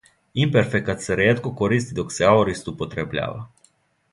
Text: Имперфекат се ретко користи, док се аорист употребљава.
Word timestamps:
Имперфекат 0.45 1.03
се 1.07 1.17
ретко 1.19 1.51
користи, 1.61 1.99
док 1.99 2.15
се 2.17 2.27
аорист 2.31 2.73
употребљава. 2.73 3.45